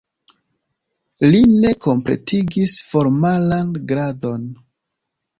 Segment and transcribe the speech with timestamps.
[1.25, 4.49] Li ne kompletigis formalan gradon.